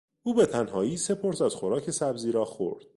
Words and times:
او 0.23 0.33
به 0.33 0.45
تنهایی 0.45 0.97
سه 0.97 1.15
پرس 1.15 1.41
از 1.41 1.55
خوراک 1.55 1.91
سبزی 1.91 2.31
را 2.31 2.45
خورد. 2.45 2.85